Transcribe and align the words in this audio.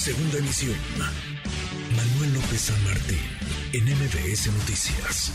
Segunda 0.00 0.38
emisión. 0.38 0.76
Manuel 1.94 2.32
López 2.32 2.58
San 2.58 2.84
Martín, 2.84 3.18
en 3.74 3.84
MBS 3.84 4.46
Noticias. 4.46 5.30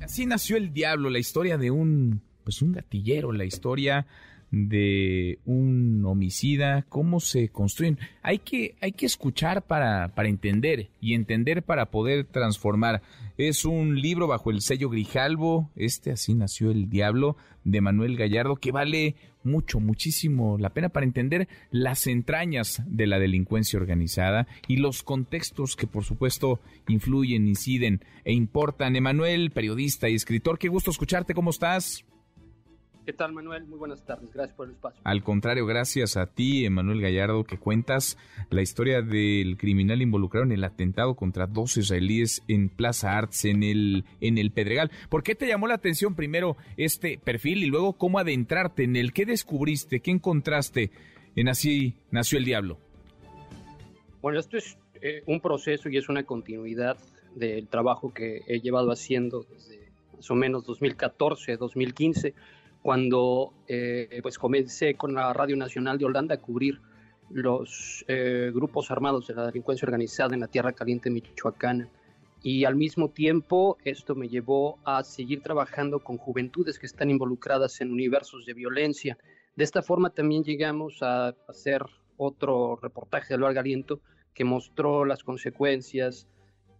Así 0.00 0.24
nació 0.24 0.56
el 0.56 0.72
diablo, 0.72 1.10
la 1.10 1.18
historia 1.18 1.58
de 1.58 1.72
un, 1.72 2.22
pues 2.44 2.62
un 2.62 2.74
gatillero, 2.74 3.32
la 3.32 3.44
historia 3.44 4.06
de 4.54 5.38
un 5.44 6.04
homicida, 6.06 6.86
cómo 6.88 7.20
se 7.20 7.48
construyen. 7.48 7.98
Hay 8.22 8.38
que, 8.38 8.76
hay 8.80 8.92
que 8.92 9.06
escuchar 9.06 9.62
para, 9.62 10.14
para 10.14 10.28
entender 10.28 10.88
y 11.00 11.14
entender 11.14 11.62
para 11.62 11.90
poder 11.90 12.24
transformar. 12.24 13.02
Es 13.36 13.64
un 13.64 14.00
libro 14.00 14.28
bajo 14.28 14.50
el 14.50 14.60
sello 14.60 14.88
Grijalvo, 14.88 15.70
este 15.76 16.12
así 16.12 16.34
nació 16.34 16.70
el 16.70 16.88
diablo, 16.88 17.36
de 17.64 17.80
Manuel 17.80 18.16
Gallardo, 18.16 18.56
que 18.56 18.72
vale 18.72 19.16
mucho, 19.42 19.80
muchísimo 19.80 20.58
la 20.58 20.70
pena 20.70 20.90
para 20.90 21.06
entender 21.06 21.48
las 21.70 22.06
entrañas 22.06 22.82
de 22.86 23.06
la 23.06 23.18
delincuencia 23.18 23.78
organizada 23.78 24.46
y 24.68 24.76
los 24.76 25.02
contextos 25.02 25.76
que 25.76 25.86
por 25.86 26.04
supuesto 26.04 26.60
influyen, 26.88 27.48
inciden 27.48 28.02
e 28.24 28.32
importan. 28.32 28.96
Emanuel, 28.96 29.50
periodista 29.50 30.08
y 30.08 30.14
escritor, 30.14 30.58
qué 30.58 30.68
gusto 30.68 30.90
escucharte, 30.90 31.34
¿cómo 31.34 31.50
estás? 31.50 32.04
¿Qué 33.04 33.12
tal, 33.12 33.34
Manuel? 33.34 33.66
Muy 33.66 33.78
buenas 33.78 34.02
tardes. 34.06 34.32
Gracias 34.32 34.56
por 34.56 34.66
el 34.66 34.72
espacio. 34.72 35.02
Al 35.04 35.22
contrario, 35.22 35.66
gracias 35.66 36.16
a 36.16 36.26
ti, 36.26 36.64
Emanuel 36.64 37.02
Gallardo, 37.02 37.44
que 37.44 37.58
cuentas 37.58 38.16
la 38.48 38.62
historia 38.62 39.02
del 39.02 39.58
criminal 39.58 40.00
involucrado 40.00 40.46
en 40.46 40.52
el 40.52 40.64
atentado 40.64 41.14
contra 41.14 41.46
dos 41.46 41.76
israelíes 41.76 42.42
en 42.48 42.70
Plaza 42.70 43.18
Arts, 43.18 43.44
en 43.44 43.62
el, 43.62 44.06
en 44.22 44.38
el 44.38 44.52
Pedregal. 44.52 44.90
¿Por 45.10 45.22
qué 45.22 45.34
te 45.34 45.46
llamó 45.46 45.66
la 45.66 45.74
atención 45.74 46.14
primero 46.14 46.56
este 46.78 47.18
perfil 47.18 47.62
y 47.64 47.66
luego 47.66 47.92
cómo 47.92 48.18
adentrarte 48.18 48.84
en 48.84 48.96
el 48.96 49.12
qué 49.12 49.26
descubriste, 49.26 50.00
qué 50.00 50.10
encontraste 50.10 50.90
en 51.36 51.48
Así 51.48 51.96
Nació 52.10 52.38
el 52.38 52.46
Diablo? 52.46 52.78
Bueno, 54.22 54.40
esto 54.40 54.56
es 54.56 54.78
eh, 55.02 55.22
un 55.26 55.40
proceso 55.40 55.90
y 55.90 55.98
es 55.98 56.08
una 56.08 56.22
continuidad 56.22 56.96
del 57.34 57.68
trabajo 57.68 58.14
que 58.14 58.40
he 58.46 58.60
llevado 58.60 58.90
haciendo 58.90 59.42
desde 59.42 59.90
más 60.16 60.30
o 60.30 60.34
menos 60.34 60.64
2014, 60.64 61.58
2015 61.58 62.34
cuando 62.84 63.54
eh, 63.66 64.20
pues 64.22 64.38
comencé 64.38 64.94
con 64.94 65.14
la 65.14 65.32
Radio 65.32 65.56
Nacional 65.56 65.96
de 65.96 66.04
Holanda 66.04 66.34
a 66.34 66.40
cubrir 66.42 66.82
los 67.30 68.04
eh, 68.08 68.50
grupos 68.54 68.90
armados 68.90 69.26
de 69.26 69.34
la 69.34 69.46
delincuencia 69.46 69.86
organizada 69.86 70.34
en 70.34 70.40
la 70.40 70.48
Tierra 70.48 70.74
Caliente 70.74 71.08
Michoacana. 71.08 71.88
Y 72.42 72.66
al 72.66 72.76
mismo 72.76 73.08
tiempo 73.08 73.78
esto 73.86 74.14
me 74.14 74.28
llevó 74.28 74.78
a 74.84 75.02
seguir 75.02 75.40
trabajando 75.40 76.00
con 76.00 76.18
juventudes 76.18 76.78
que 76.78 76.84
están 76.84 77.08
involucradas 77.08 77.80
en 77.80 77.90
universos 77.90 78.44
de 78.44 78.52
violencia. 78.52 79.16
De 79.56 79.64
esta 79.64 79.80
forma 79.80 80.10
también 80.10 80.44
llegamos 80.44 81.02
a 81.02 81.28
hacer 81.48 81.80
otro 82.18 82.78
reportaje 82.82 83.32
de 83.32 83.40
largo 83.40 83.60
aliento 83.60 84.00
que 84.34 84.44
mostró 84.44 85.06
las 85.06 85.24
consecuencias 85.24 86.28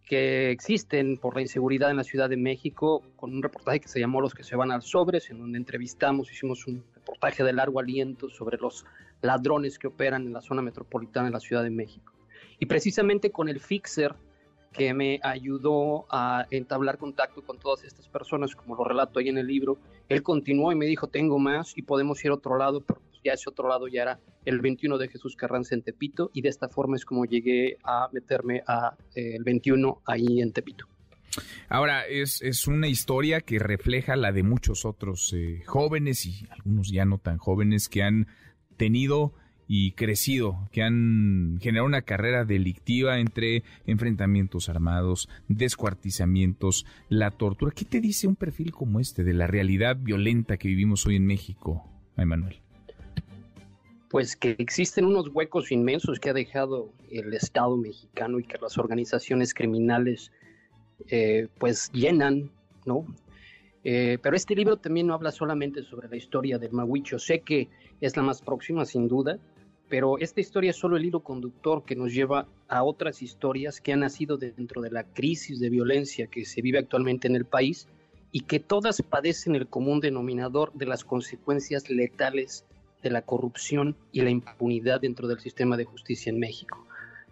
que 0.04 0.50
existen 0.50 1.16
por 1.16 1.34
la 1.34 1.42
inseguridad 1.42 1.90
en 1.90 1.96
la 1.96 2.04
Ciudad 2.04 2.28
de 2.28 2.36
México, 2.36 3.02
con 3.16 3.34
un 3.34 3.42
reportaje 3.42 3.80
que 3.80 3.88
se 3.88 4.00
llamó 4.00 4.20
Los 4.20 4.34
que 4.34 4.44
se 4.44 4.56
van 4.56 4.70
al 4.70 4.82
sobres, 4.82 5.30
en 5.30 5.38
donde 5.38 5.58
entrevistamos, 5.58 6.30
hicimos 6.30 6.66
un 6.66 6.84
reportaje 6.94 7.42
de 7.42 7.52
largo 7.52 7.80
aliento 7.80 8.28
sobre 8.28 8.58
los 8.58 8.84
ladrones 9.22 9.78
que 9.78 9.86
operan 9.86 10.26
en 10.26 10.34
la 10.34 10.42
zona 10.42 10.60
metropolitana 10.60 11.26
de 11.26 11.32
la 11.32 11.40
Ciudad 11.40 11.62
de 11.62 11.70
México. 11.70 12.12
Y 12.58 12.66
precisamente 12.66 13.30
con 13.30 13.48
el 13.48 13.60
Fixer, 13.60 14.14
que 14.72 14.92
me 14.92 15.20
ayudó 15.22 16.04
a 16.10 16.46
entablar 16.50 16.98
contacto 16.98 17.42
con 17.42 17.58
todas 17.58 17.84
estas 17.84 18.08
personas, 18.08 18.54
como 18.54 18.74
lo 18.74 18.84
relato 18.84 19.20
ahí 19.20 19.28
en 19.28 19.38
el 19.38 19.46
libro, 19.46 19.78
él 20.08 20.22
continuó 20.22 20.72
y 20.72 20.74
me 20.74 20.86
dijo, 20.86 21.06
tengo 21.06 21.38
más 21.38 21.78
y 21.78 21.82
podemos 21.82 22.22
ir 22.24 22.32
a 22.32 22.34
otro 22.34 22.58
lado, 22.58 22.80
pero 22.80 23.00
ya 23.24 23.32
ese 23.32 23.50
otro 23.50 23.68
lado 23.68 23.88
ya 23.88 24.02
era 24.02 24.20
el 24.44 24.60
21 24.60 24.98
de 24.98 25.08
Jesús 25.08 25.36
Carranza 25.36 25.74
en 25.74 25.82
Tepito 25.82 26.30
y 26.34 26.42
de 26.42 26.48
esta 26.50 26.68
forma 26.68 26.96
es 26.96 27.04
como 27.04 27.24
llegué 27.24 27.78
a 27.82 28.08
meterme 28.12 28.62
a 28.66 28.96
eh, 29.14 29.36
el 29.36 29.44
21 29.44 30.02
ahí 30.06 30.40
en 30.40 30.52
Tepito. 30.52 30.86
Ahora, 31.68 32.06
es, 32.06 32.42
es, 32.42 32.68
una 32.68 32.86
historia 32.86 33.40
que 33.40 33.58
refleja 33.58 34.14
la 34.14 34.30
de 34.30 34.44
muchos 34.44 34.84
otros 34.84 35.32
eh, 35.32 35.62
jóvenes 35.66 36.26
y 36.26 36.46
algunos 36.50 36.92
ya 36.92 37.04
no 37.04 37.18
tan 37.18 37.38
jóvenes 37.38 37.88
que 37.88 38.04
han 38.04 38.28
tenido 38.76 39.34
y 39.66 39.92
crecido, 39.92 40.68
que 40.72 40.82
han 40.82 41.58
generado 41.60 41.86
una 41.86 42.02
carrera 42.02 42.44
delictiva 42.44 43.18
entre 43.18 43.62
enfrentamientos 43.86 44.68
armados, 44.68 45.28
descuartizamientos, 45.48 46.86
la 47.08 47.30
tortura. 47.30 47.72
¿Qué 47.74 47.84
te 47.84 48.00
dice 48.00 48.26
un 48.26 48.36
perfil 48.36 48.72
como 48.72 49.00
este 49.00 49.24
de 49.24 49.34
la 49.34 49.46
realidad 49.46 49.96
violenta 49.96 50.56
que 50.56 50.68
vivimos 50.68 51.06
hoy 51.06 51.16
en 51.16 51.26
México, 51.26 51.88
Emanuel? 52.16 52.63
Pues 54.14 54.36
que 54.36 54.54
existen 54.60 55.06
unos 55.06 55.28
huecos 55.34 55.72
inmensos 55.72 56.20
que 56.20 56.30
ha 56.30 56.32
dejado 56.32 56.92
el 57.10 57.34
Estado 57.34 57.76
mexicano 57.76 58.38
y 58.38 58.44
que 58.44 58.56
las 58.62 58.78
organizaciones 58.78 59.52
criminales 59.52 60.30
eh, 61.08 61.48
pues 61.58 61.90
llenan, 61.90 62.48
¿no? 62.86 63.06
Eh, 63.82 64.18
pero 64.22 64.36
este 64.36 64.54
libro 64.54 64.76
también 64.76 65.08
no 65.08 65.14
habla 65.14 65.32
solamente 65.32 65.82
sobre 65.82 66.08
la 66.08 66.14
historia 66.14 66.58
del 66.58 66.70
Mahuicho, 66.70 67.18
sé 67.18 67.40
que 67.40 67.68
es 68.00 68.16
la 68.16 68.22
más 68.22 68.40
próxima 68.40 68.84
sin 68.84 69.08
duda, 69.08 69.40
pero 69.88 70.16
esta 70.20 70.40
historia 70.40 70.70
es 70.70 70.76
solo 70.76 70.96
el 70.96 71.06
hilo 71.06 71.18
conductor 71.18 71.84
que 71.84 71.96
nos 71.96 72.14
lleva 72.14 72.46
a 72.68 72.84
otras 72.84 73.20
historias 73.20 73.80
que 73.80 73.94
han 73.94 73.98
nacido 73.98 74.36
dentro 74.36 74.80
de 74.80 74.92
la 74.92 75.02
crisis 75.02 75.58
de 75.58 75.70
violencia 75.70 76.28
que 76.28 76.44
se 76.44 76.62
vive 76.62 76.78
actualmente 76.78 77.26
en 77.26 77.34
el 77.34 77.46
país 77.46 77.88
y 78.30 78.42
que 78.42 78.60
todas 78.60 79.02
padecen 79.02 79.56
el 79.56 79.66
común 79.66 79.98
denominador 79.98 80.72
de 80.72 80.86
las 80.86 81.02
consecuencias 81.02 81.90
letales 81.90 82.64
de 83.04 83.10
la 83.10 83.22
corrupción 83.22 83.94
y 84.10 84.22
la 84.22 84.30
impunidad 84.30 85.02
dentro 85.02 85.28
del 85.28 85.38
sistema 85.38 85.76
de 85.76 85.84
justicia 85.84 86.30
en 86.30 86.40
México. 86.40 86.84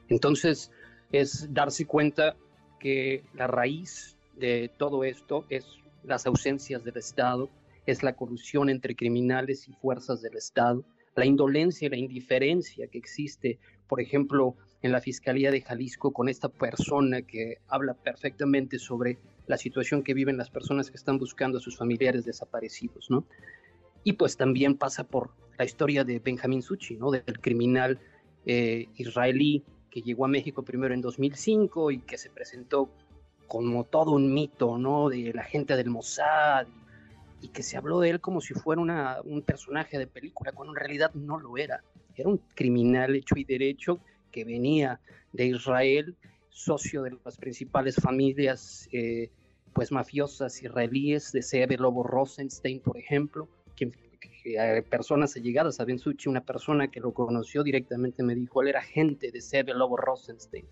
Entonces, 0.08 0.70
es 1.10 1.52
darse 1.52 1.86
cuenta 1.86 2.36
que 2.78 3.24
la 3.34 3.46
raíz 3.46 4.16
de 4.36 4.70
todo 4.76 5.02
esto 5.02 5.46
es 5.48 5.64
las 6.04 6.26
ausencias 6.26 6.84
del 6.84 6.98
Estado, 6.98 7.48
es 7.86 8.02
la 8.02 8.14
corrupción 8.14 8.68
entre 8.68 8.94
criminales 8.94 9.66
y 9.66 9.72
fuerzas 9.72 10.20
del 10.20 10.36
Estado, 10.36 10.84
la 11.16 11.24
indolencia 11.24 11.86
y 11.86 11.90
la 11.90 11.96
indiferencia 11.96 12.86
que 12.86 12.98
existe, 12.98 13.58
por 13.88 14.00
ejemplo, 14.00 14.54
en 14.82 14.92
la 14.92 15.00
Fiscalía 15.00 15.50
de 15.50 15.62
Jalisco 15.62 16.12
con 16.12 16.28
esta 16.28 16.48
persona 16.48 17.22
que 17.22 17.58
habla 17.68 17.94
perfectamente 17.94 18.78
sobre 18.78 19.16
la 19.46 19.56
situación 19.56 20.02
que 20.02 20.12
viven 20.12 20.36
las 20.36 20.50
personas 20.50 20.90
que 20.90 20.96
están 20.96 21.18
buscando 21.18 21.58
a 21.58 21.60
sus 21.60 21.76
familiares 21.78 22.24
desaparecidos, 22.24 23.10
¿no? 23.10 23.24
Y 24.04 24.14
pues 24.14 24.36
también 24.36 24.76
pasa 24.76 25.04
por 25.04 25.30
la 25.58 25.64
historia 25.64 26.04
de 26.04 26.18
Benjamín 26.18 26.62
Suchi, 26.62 26.96
¿no? 26.96 27.10
del 27.10 27.40
criminal 27.40 27.98
eh, 28.46 28.88
israelí 28.96 29.64
que 29.90 30.00
llegó 30.00 30.24
a 30.24 30.28
México 30.28 30.62
primero 30.64 30.94
en 30.94 31.02
2005 31.02 31.90
y 31.90 31.98
que 31.98 32.16
se 32.16 32.30
presentó 32.30 32.88
como 33.46 33.84
todo 33.84 34.12
un 34.12 34.32
mito, 34.32 34.78
¿no? 34.78 35.10
De 35.10 35.32
la 35.34 35.44
gente 35.44 35.76
del 35.76 35.90
Mossad 35.90 36.66
y, 37.42 37.48
que 37.48 37.62
se 37.62 37.76
habló 37.76 38.00
de 38.00 38.08
él 38.08 38.20
como 38.20 38.40
si 38.40 38.54
fuera 38.54 38.80
una, 38.80 39.18
un 39.24 39.42
personaje 39.42 39.98
de 39.98 40.06
película, 40.06 40.52
cuando 40.52 40.72
en 40.72 40.80
realidad 40.80 41.12
no 41.12 41.38
lo 41.38 41.58
era. 41.58 41.84
Era 42.16 42.30
un 42.30 42.38
criminal 42.54 43.14
hecho 43.14 43.34
y 43.36 43.44
derecho 43.44 44.00
que 44.30 44.44
venía 44.44 45.00
de 45.32 45.46
Israel, 45.48 46.16
socio 46.48 47.02
de 47.02 47.18
las 47.22 47.36
principales 47.36 47.96
familias 47.96 48.88
eh, 48.92 49.30
pues 49.74 49.92
mafiosas 49.92 50.62
israelíes, 50.62 51.32
de 51.32 51.42
C.B. 51.42 51.76
Lobo 51.76 52.02
Rosenstein, 52.02 52.80
por 52.80 52.96
ejemplo, 52.96 53.48
que, 54.28 54.84
personas 54.88 55.36
allegadas 55.36 55.80
a 55.80 55.84
Ben 55.84 55.98
Suchi, 55.98 56.28
una 56.28 56.44
persona 56.44 56.88
que 56.88 57.00
lo 57.00 57.12
conoció 57.12 57.62
directamente 57.62 58.22
me 58.22 58.34
dijo, 58.34 58.62
él 58.62 58.68
era 58.68 58.82
gente 58.82 59.30
de 59.30 59.40
Sebe 59.40 59.74
Lobo 59.74 59.96
Rosenstein. 59.96 60.66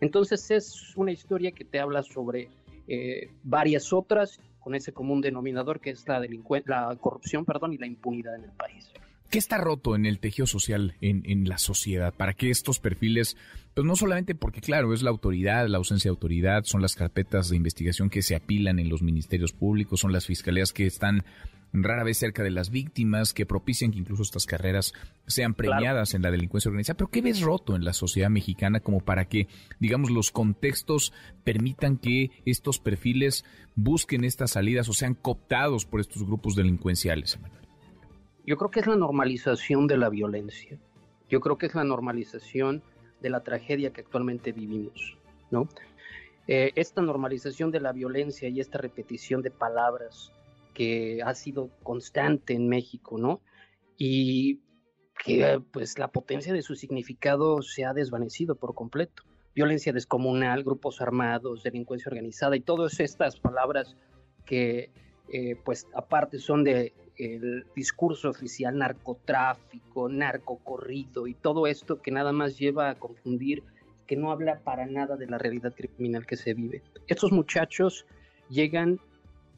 Entonces 0.00 0.50
es 0.50 0.96
una 0.96 1.12
historia 1.12 1.52
que 1.52 1.64
te 1.64 1.80
habla 1.80 2.02
sobre 2.02 2.48
eh, 2.88 3.30
varias 3.42 3.92
otras 3.92 4.40
con 4.60 4.74
ese 4.74 4.92
común 4.92 5.20
denominador 5.20 5.80
que 5.80 5.90
es 5.90 6.06
la, 6.08 6.20
la 6.66 6.96
corrupción 7.00 7.44
perdón, 7.44 7.72
y 7.74 7.78
la 7.78 7.86
impunidad 7.86 8.34
en 8.34 8.44
el 8.44 8.52
país. 8.52 8.92
¿Qué 9.34 9.38
está 9.38 9.58
roto 9.58 9.96
en 9.96 10.06
el 10.06 10.20
tejido 10.20 10.46
social, 10.46 10.94
en, 11.00 11.24
en, 11.26 11.48
la 11.48 11.58
sociedad, 11.58 12.14
para 12.14 12.34
que 12.34 12.50
estos 12.50 12.78
perfiles, 12.78 13.36
pues 13.74 13.84
no 13.84 13.96
solamente 13.96 14.36
porque, 14.36 14.60
claro, 14.60 14.94
es 14.94 15.02
la 15.02 15.10
autoridad, 15.10 15.66
la 15.66 15.78
ausencia 15.78 16.08
de 16.08 16.14
autoridad, 16.14 16.62
son 16.62 16.80
las 16.80 16.94
carpetas 16.94 17.48
de 17.48 17.56
investigación 17.56 18.10
que 18.10 18.22
se 18.22 18.36
apilan 18.36 18.78
en 18.78 18.88
los 18.88 19.02
ministerios 19.02 19.50
públicos, 19.50 19.98
son 19.98 20.12
las 20.12 20.26
fiscalías 20.26 20.72
que 20.72 20.86
están 20.86 21.24
rara 21.72 22.04
vez 22.04 22.16
cerca 22.18 22.44
de 22.44 22.52
las 22.52 22.70
víctimas, 22.70 23.34
que 23.34 23.44
propician 23.44 23.90
que 23.90 23.98
incluso 23.98 24.22
estas 24.22 24.46
carreras 24.46 24.92
sean 25.26 25.54
premiadas 25.54 26.14
en 26.14 26.22
la 26.22 26.30
delincuencia 26.30 26.68
organizada. 26.68 26.98
Pero 26.98 27.10
¿qué 27.10 27.20
ves 27.20 27.40
roto 27.40 27.74
en 27.74 27.84
la 27.84 27.92
sociedad 27.92 28.30
mexicana 28.30 28.78
como 28.78 29.00
para 29.00 29.24
que, 29.24 29.48
digamos, 29.80 30.12
los 30.12 30.30
contextos 30.30 31.12
permitan 31.42 31.96
que 31.96 32.30
estos 32.44 32.78
perfiles 32.78 33.44
busquen 33.74 34.22
estas 34.22 34.52
salidas 34.52 34.88
o 34.88 34.92
sean 34.92 35.14
cooptados 35.14 35.86
por 35.86 36.00
estos 36.00 36.22
grupos 36.22 36.54
delincuenciales? 36.54 37.36
Yo 38.46 38.56
creo 38.56 38.70
que 38.70 38.80
es 38.80 38.86
la 38.86 38.96
normalización 38.96 39.86
de 39.86 39.96
la 39.96 40.10
violencia. 40.10 40.78
Yo 41.28 41.40
creo 41.40 41.56
que 41.56 41.66
es 41.66 41.74
la 41.74 41.84
normalización 41.84 42.82
de 43.20 43.30
la 43.30 43.42
tragedia 43.42 43.92
que 43.92 44.02
actualmente 44.02 44.52
vivimos, 44.52 45.16
¿no? 45.50 45.68
Eh, 46.46 46.72
esta 46.74 47.00
normalización 47.00 47.70
de 47.70 47.80
la 47.80 47.92
violencia 47.92 48.48
y 48.50 48.60
esta 48.60 48.76
repetición 48.76 49.40
de 49.40 49.50
palabras 49.50 50.30
que 50.74 51.22
ha 51.24 51.34
sido 51.34 51.70
constante 51.82 52.52
en 52.52 52.68
México, 52.68 53.16
¿no? 53.16 53.40
Y 53.96 54.60
que 55.24 55.62
pues 55.72 55.98
la 55.98 56.08
potencia 56.08 56.52
de 56.52 56.60
su 56.60 56.74
significado 56.74 57.62
se 57.62 57.86
ha 57.86 57.94
desvanecido 57.94 58.56
por 58.56 58.74
completo. 58.74 59.22
Violencia 59.54 59.92
descomunal, 59.92 60.64
grupos 60.64 61.00
armados, 61.00 61.62
delincuencia 61.62 62.10
organizada 62.10 62.56
y 62.56 62.60
todas 62.60 63.00
estas 63.00 63.40
palabras 63.40 63.96
que 64.44 64.90
eh, 65.32 65.56
pues 65.64 65.86
aparte 65.94 66.38
son 66.38 66.64
de 66.64 66.92
el 67.16 67.66
discurso 67.74 68.30
oficial 68.30 68.78
narcotráfico, 68.78 70.08
narcocorrido 70.08 71.26
y 71.26 71.34
todo 71.34 71.66
esto 71.66 72.00
que 72.00 72.10
nada 72.10 72.32
más 72.32 72.58
lleva 72.58 72.90
a 72.90 72.94
confundir, 72.96 73.62
que 74.06 74.16
no 74.16 74.30
habla 74.30 74.60
para 74.60 74.86
nada 74.86 75.16
de 75.16 75.26
la 75.26 75.38
realidad 75.38 75.74
criminal 75.74 76.26
que 76.26 76.36
se 76.36 76.54
vive. 76.54 76.82
Estos 77.06 77.32
muchachos 77.32 78.06
llegan 78.48 79.00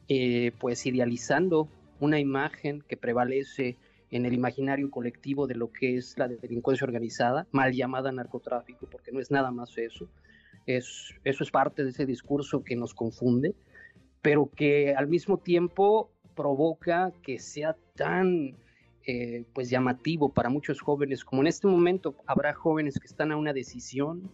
eh, 0.07 0.51
pues 0.59 0.85
idealizando 0.85 1.67
una 1.99 2.19
imagen 2.19 2.81
que 2.87 2.95
prevalece 2.95 3.77
en 4.09 4.25
el 4.25 4.33
imaginario 4.33 4.89
colectivo 4.89 5.47
de 5.47 5.55
lo 5.55 5.71
que 5.71 5.97
es 5.97 6.17
la 6.17 6.27
delincuencia 6.27 6.85
organizada, 6.85 7.47
mal 7.51 7.73
llamada 7.73 8.11
narcotráfico, 8.11 8.87
porque 8.89 9.11
no 9.11 9.19
es 9.19 9.31
nada 9.31 9.51
más 9.51 9.77
eso. 9.77 10.07
Es, 10.65 11.13
eso 11.23 11.43
es 11.43 11.51
parte 11.51 11.83
de 11.83 11.89
ese 11.89 12.05
discurso 12.05 12.63
que 12.63 12.75
nos 12.75 12.93
confunde, 12.93 13.53
pero 14.21 14.49
que 14.55 14.93
al 14.95 15.07
mismo 15.07 15.37
tiempo 15.37 16.11
provoca 16.37 17.11
que 17.21 17.39
sea 17.39 17.75
tan 17.95 18.55
eh, 19.05 19.43
pues 19.53 19.69
llamativo 19.69 20.29
para 20.29 20.49
muchos 20.49 20.79
jóvenes, 20.79 21.25
como 21.25 21.41
en 21.41 21.47
este 21.47 21.67
momento 21.67 22.15
habrá 22.25 22.53
jóvenes 22.53 22.99
que 22.99 23.07
están 23.07 23.33
a 23.33 23.37
una 23.37 23.51
decisión 23.51 24.31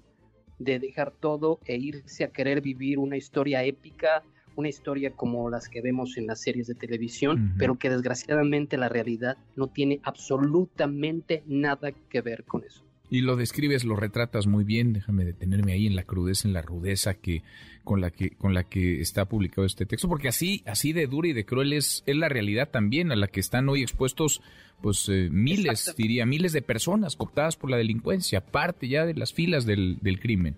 de 0.59 0.77
dejar 0.77 1.11
todo 1.11 1.59
e 1.65 1.77
irse 1.77 2.23
a 2.23 2.27
querer 2.27 2.61
vivir 2.61 2.99
una 2.99 3.17
historia 3.17 3.63
épica 3.63 4.23
una 4.55 4.69
historia 4.69 5.11
como 5.11 5.49
las 5.49 5.69
que 5.69 5.81
vemos 5.81 6.17
en 6.17 6.27
las 6.27 6.41
series 6.41 6.67
de 6.67 6.75
televisión, 6.75 7.55
pero 7.57 7.77
que 7.79 7.89
desgraciadamente 7.89 8.77
la 8.77 8.89
realidad 8.89 9.37
no 9.55 9.67
tiene 9.67 9.99
absolutamente 10.03 11.43
nada 11.47 11.91
que 11.91 12.21
ver 12.21 12.43
con 12.43 12.63
eso. 12.63 12.83
Y 13.09 13.21
lo 13.21 13.35
describes, 13.35 13.83
lo 13.83 13.95
retratas 13.95 14.47
muy 14.47 14.63
bien. 14.63 14.93
Déjame 14.93 15.25
detenerme 15.25 15.73
ahí 15.73 15.85
en 15.87 15.95
la 15.95 16.03
crudeza, 16.03 16.47
en 16.47 16.53
la 16.53 16.61
rudeza 16.61 17.13
que 17.13 17.43
con 17.83 18.01
la 18.01 18.11
que 18.11 18.31
con 18.31 18.53
la 18.53 18.63
que 18.63 19.01
está 19.01 19.25
publicado 19.25 19.65
este 19.65 19.85
texto, 19.85 20.07
porque 20.07 20.29
así 20.29 20.63
así 20.65 20.93
de 20.93 21.05
dura 21.05 21.27
y 21.27 21.33
de 21.33 21.45
cruel 21.45 21.73
es, 21.73 22.01
la 22.07 22.29
realidad 22.29 22.69
también 22.69 23.11
a 23.11 23.15
la 23.15 23.27
que 23.27 23.41
están 23.41 23.67
hoy 23.67 23.81
expuestos, 23.81 24.41
pues 24.81 25.09
eh, 25.09 25.27
miles, 25.29 25.93
diría 25.97 26.25
miles 26.25 26.53
de 26.53 26.61
personas 26.61 27.17
cooptadas 27.17 27.57
por 27.57 27.69
la 27.69 27.77
delincuencia, 27.77 28.39
parte 28.39 28.87
ya 28.87 29.05
de 29.05 29.13
las 29.15 29.33
filas 29.33 29.65
del, 29.65 29.97
del 30.01 30.19
crimen. 30.19 30.55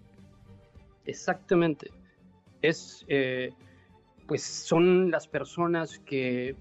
Exactamente. 1.06 1.92
Es 2.62 3.06
eh, 3.08 3.52
pues 4.28 4.44
son 4.44 5.12
las 5.12 5.28
personas 5.28 6.00
que 6.00 6.56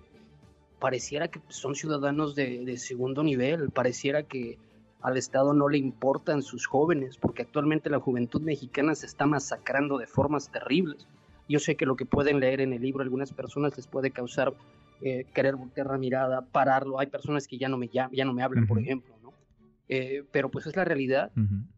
pareciera 0.79 1.29
que 1.29 1.41
son 1.49 1.75
ciudadanos 1.75 2.35
de, 2.35 2.77
segundo 2.77 3.23
nivel, 3.23 3.71
pareciera 3.71 4.25
que 4.25 4.59
al 5.05 5.19
Estado 5.19 5.53
no 5.53 5.69
le 5.69 5.77
importan 5.77 6.43
sus 6.43 6.67
jóvenes, 6.67 7.19
porque 7.19 7.43
actualmente 7.43 7.91
la 7.91 8.01
juventud 8.01 8.41
mexicana 8.41 8.95
se 8.95 9.05
está 9.05 9.27
masacrando 9.27 9.99
de 9.99 10.07
formas 10.07 10.51
terribles. 10.51 11.07
Yo 11.47 11.59
sé 11.59 11.77
que 11.77 11.85
lo 11.85 11.95
que 11.95 12.07
pueden 12.07 12.41
leer 12.41 12.63
en 12.63 12.73
el 12.73 12.81
libro 12.81 13.03
algunas 13.03 13.31
personas 13.31 13.77
les 13.77 13.87
puede 13.87 14.11
causar 14.11 14.55
eh, 15.03 15.27
querer 15.35 15.57
voltear 15.57 15.89
la 15.89 15.99
mirada, 15.99 16.41
pararlo. 16.41 16.99
Hay 16.99 17.09
personas 17.09 17.47
que 17.47 17.59
ya 17.59 17.69
no 17.69 17.77
me, 17.77 17.89
ya, 17.89 18.09
no 18.25 18.33
me 18.33 18.43
hablan, 18.43 18.67
por 18.67 18.79
ejemplo, 18.79 19.15
¿no? 19.23 19.35
Eh, 19.91 20.25
pero 20.33 20.51
pues 20.51 20.67
es 20.67 20.75
la 20.75 20.87
realidad. 20.87 21.31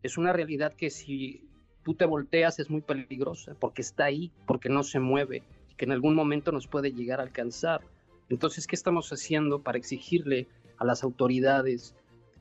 Es 0.05 0.19
una 0.19 0.33
realidad 0.33 0.75
que 0.75 0.91
si 0.91 1.49
tú 1.83 1.95
te 1.95 2.05
volteas 2.05 2.61
es 2.61 2.71
muy 2.71 2.81
peligrosa, 2.81 3.57
porque 3.59 3.83
está 3.83 4.05
ahí, 4.05 4.31
porque 4.47 4.69
no 4.69 4.85
se 4.85 5.01
mueve 5.01 5.43
que 5.77 5.85
en 5.85 5.91
algún 5.91 6.15
momento 6.15 6.53
nos 6.53 6.69
puede 6.69 6.93
llegar 6.93 7.19
a 7.19 7.25
alcanzar. 7.25 7.81
Entonces, 8.29 8.69
¿qué 8.69 8.77
estamos 8.77 9.13
haciendo 9.13 9.63
para 9.63 9.79
exigirle 9.79 10.47
a 10.79 10.85
las 10.85 11.03
autoridades 11.03 11.97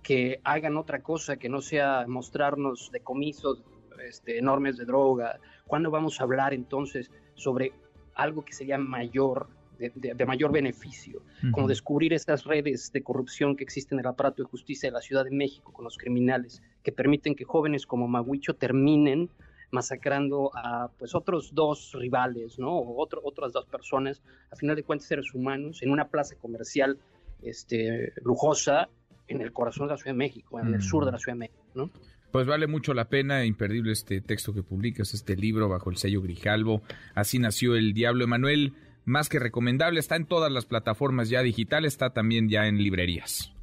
que 0.05 0.39
hagan 0.43 0.77
otra 0.77 1.01
cosa 1.01 1.37
que 1.37 1.49
no 1.49 1.61
sea 1.61 2.05
mostrarnos 2.07 2.91
decomisos 2.91 3.63
este, 4.07 4.37
enormes 4.37 4.77
de 4.77 4.85
droga? 4.85 5.39
¿Cuándo 5.65 5.89
vamos 5.89 6.21
a 6.21 6.25
hablar 6.25 6.53
entonces 6.53 7.09
sobre 7.33 7.73
algo 8.13 8.45
que 8.45 8.53
sería 8.53 8.77
mayor, 8.77 9.47
de, 9.79 10.25
mayor 10.27 10.51
beneficio, 10.51 11.23
como 11.51 11.67
descubrir 11.67 12.13
esas 12.13 12.43
redes 12.43 12.91
de 12.91 13.01
corrupción 13.01 13.55
que 13.55 13.63
existen 13.63 13.97
en 13.97 14.05
el 14.05 14.11
aparato 14.11 14.43
de 14.43 14.47
justicia 14.47 14.89
de 14.89 14.93
la 14.93 15.01
Ciudad 15.01 15.25
de 15.25 15.31
México 15.31 15.73
con 15.73 15.83
los 15.83 15.97
criminales, 15.97 16.61
que 16.83 16.91
permiten 16.91 17.33
que 17.33 17.43
jóvenes 17.43 17.87
como 17.87 18.07
Maguicho 18.07 18.53
terminen 18.53 19.31
masacrando 19.71 20.51
a 20.53 20.91
pues 20.99 21.15
otros 21.15 21.55
dos 21.55 21.93
rivales, 21.93 22.59
¿no? 22.59 22.77
O 22.77 23.01
otro, 23.01 23.21
otras 23.23 23.51
dos 23.53 23.65
personas, 23.65 24.21
a 24.51 24.55
final 24.55 24.75
de 24.75 24.83
cuentas 24.83 25.07
seres 25.07 25.33
humanos, 25.33 25.81
en 25.81 25.89
una 25.89 26.09
plaza 26.09 26.35
comercial 26.35 26.99
este, 27.41 28.13
lujosa 28.23 28.87
en 29.27 29.41
el 29.41 29.51
corazón 29.51 29.87
de 29.87 29.93
la 29.93 29.97
Ciudad 29.97 30.13
de 30.13 30.17
México, 30.17 30.59
en 30.59 30.73
el 30.73 30.81
sur 30.81 31.05
de 31.05 31.11
la 31.11 31.17
Ciudad 31.17 31.35
de 31.35 31.39
México, 31.39 31.65
¿no? 31.73 31.89
Pues 32.31 32.47
vale 32.47 32.67
mucho 32.67 32.93
la 32.93 33.07
pena, 33.07 33.45
imperdible 33.45 33.93
este 33.93 34.19
texto 34.19 34.53
que 34.53 34.61
publicas, 34.61 35.13
este 35.13 35.35
libro 35.37 35.69
bajo 35.69 35.89
el 35.89 35.95
sello 35.95 36.21
Grijalvo. 36.21 36.81
Así 37.13 37.39
nació 37.39 37.75
el 37.75 37.93
Diablo 37.93 38.25
Emanuel, 38.25 38.73
más 39.05 39.29
que 39.29 39.39
recomendable, 39.39 39.99
está 39.99 40.17
en 40.17 40.25
todas 40.25 40.51
las 40.51 40.65
plataformas 40.65 41.29
ya 41.29 41.41
digitales, 41.41 41.93
está 41.93 42.09
también 42.09 42.49
ya 42.49 42.67
en 42.67 42.77
librerías. 42.77 43.53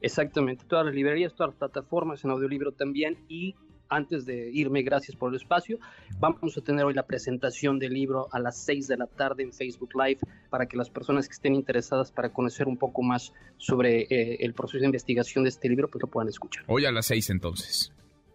Exactamente, 0.00 0.64
todas 0.66 0.86
las 0.86 0.94
librerías, 0.94 1.34
todas 1.34 1.50
las 1.50 1.58
plataformas, 1.58 2.24
en 2.24 2.30
audiolibro 2.30 2.72
también 2.72 3.18
y 3.28 3.56
antes 3.88 4.24
de 4.24 4.50
irme, 4.52 4.82
gracias 4.82 5.16
por 5.16 5.30
el 5.30 5.36
espacio. 5.36 5.78
Vamos 6.18 6.56
a 6.56 6.60
tener 6.60 6.84
hoy 6.84 6.94
la 6.94 7.06
presentación 7.06 7.78
del 7.78 7.94
libro 7.94 8.28
a 8.32 8.38
las 8.38 8.58
6 8.64 8.88
de 8.88 8.96
la 8.96 9.06
tarde 9.06 9.42
en 9.42 9.52
Facebook 9.52 9.90
Live 9.94 10.20
para 10.50 10.66
que 10.66 10.76
las 10.76 10.90
personas 10.90 11.28
que 11.28 11.32
estén 11.32 11.54
interesadas 11.54 12.12
para 12.12 12.30
conocer 12.30 12.68
un 12.68 12.76
poco 12.76 13.02
más 13.02 13.32
sobre 13.56 14.02
eh, 14.02 14.38
el 14.40 14.54
proceso 14.54 14.80
de 14.80 14.86
investigación 14.86 15.44
de 15.44 15.50
este 15.50 15.68
libro, 15.68 15.88
pues 15.88 16.02
lo 16.02 16.08
puedan 16.08 16.28
escuchar. 16.28 16.64
Hoy 16.66 16.84
a 16.84 16.92
las 16.92 17.06
6 17.06 17.30
entonces. 17.30 17.92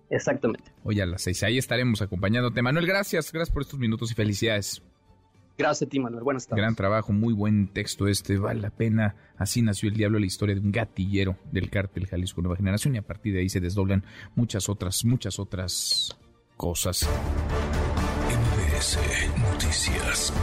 Exactamente. 0.09 0.71
Hoy 0.83 1.00
a 1.01 1.05
las 1.05 1.23
6. 1.23 1.44
Ahí 1.44 1.57
estaremos 1.57 2.01
acompañándote. 2.01 2.61
Manuel, 2.61 2.85
gracias. 2.85 3.31
Gracias 3.31 3.53
por 3.53 3.63
estos 3.63 3.79
minutos 3.79 4.11
y 4.11 4.13
felicidades. 4.13 4.83
Gracias 5.57 5.88
a 5.88 5.89
ti, 5.89 6.00
Manuel. 6.00 6.23
Buenas 6.23 6.47
tardes. 6.47 6.61
Gran 6.61 6.75
trabajo, 6.75 7.13
muy 7.13 7.33
buen 7.33 7.67
texto 7.67 8.07
este. 8.07 8.38
Vale 8.38 8.61
la 8.61 8.71
pena. 8.71 9.15
Así 9.38 9.61
nació 9.61 9.89
el 9.89 9.95
diablo, 9.95 10.19
la 10.19 10.25
historia 10.25 10.55
de 10.55 10.61
un 10.61 10.71
gatillero 10.71 11.38
del 11.51 11.69
cártel 11.69 12.07
Jalisco 12.07 12.41
Nueva 12.41 12.57
Generación 12.57 12.95
y 12.95 12.97
a 12.97 13.03
partir 13.03 13.33
de 13.33 13.41
ahí 13.41 13.50
se 13.50 13.59
desdoblan 13.59 14.03
muchas 14.35 14.67
otras, 14.69 15.05
muchas 15.05 15.39
otras 15.39 16.17
cosas. 16.57 17.07
MBS 18.29 18.97
Noticias. 19.38 20.33